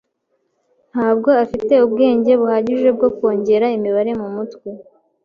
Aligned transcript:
Ntabwo 0.91 1.29
afite 1.43 1.73
ubwenge 1.85 2.31
buhagije 2.41 2.89
bwo 2.95 3.09
kongeramo 3.17 3.75
imibare 3.77 4.11
mumutwe. 4.19 4.67